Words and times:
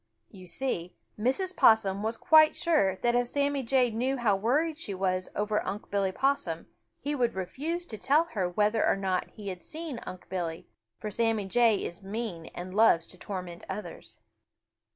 You 0.31 0.47
see, 0.47 0.95
Mrs. 1.19 1.55
Possum 1.55 2.01
was 2.01 2.17
quite 2.17 2.55
sure 2.55 2.95
that 3.03 3.13
if 3.13 3.27
Sammy 3.27 3.61
Jay 3.61 3.91
knew 3.91 4.17
how 4.17 4.35
worried 4.35 4.79
she 4.79 4.95
was 4.95 5.29
over 5.35 5.63
Unc' 5.63 5.91
Billy 5.91 6.11
Possum, 6.11 6.65
he 6.99 7.13
would 7.13 7.35
refuse 7.35 7.85
to 7.85 7.99
tell 7.99 8.23
her 8.31 8.49
whether 8.49 8.83
or 8.83 8.95
not 8.95 9.29
he 9.29 9.49
had 9.49 9.63
seen 9.63 9.99
Unc' 10.07 10.27
Billy, 10.27 10.67
for 10.99 11.11
Sammy 11.11 11.45
Jay 11.45 11.75
is 11.75 12.01
mean 12.01 12.47
and 12.55 12.73
loves 12.73 13.05
to 13.05 13.17
torment 13.19 13.63
others. 13.69 14.17